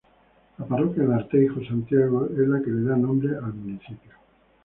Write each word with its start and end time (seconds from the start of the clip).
La 0.57 0.65
parroquia 0.65 1.03
de 1.03 1.13
Arteijo, 1.13 1.63
Santiago, 1.63 2.25
es 2.31 2.47
la 2.47 2.59
que 2.63 2.71
le 2.71 2.89
da 2.89 2.95
nombre 2.97 3.37
al 3.37 3.53
municipio. 3.53 4.09